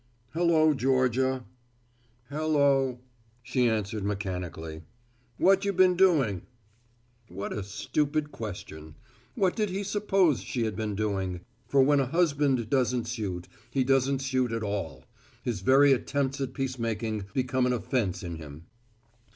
"Hello, 0.33 0.73
Georgia." 0.73 1.45
"Hello," 2.27 3.01
she 3.43 3.69
answered 3.69 4.03
mechanically. 4.03 4.81
"What 5.37 5.63
you 5.63 5.71
been 5.73 5.95
doing?" 5.95 6.41
What 7.27 7.53
a 7.53 7.61
stupid 7.61 8.31
question. 8.31 8.95
What 9.35 9.55
did 9.55 9.69
he 9.69 9.83
suppose 9.83 10.41
she 10.41 10.63
had 10.65 10.75
been 10.75 10.95
doing? 10.95 11.41
For 11.67 11.83
when 11.83 11.99
a 11.99 12.07
husband 12.07 12.67
doesn't 12.67 13.05
suit, 13.05 13.47
he 13.69 13.83
doesn't 13.83 14.23
suit 14.23 14.51
at 14.51 14.63
all 14.63 15.05
his 15.43 15.61
very 15.61 15.93
attempts 15.93 16.41
at 16.41 16.55
peacemaking 16.55 17.25
become 17.35 17.67
an 17.67 17.71
offense 17.73 18.23
in 18.23 18.37
him. 18.37 18.63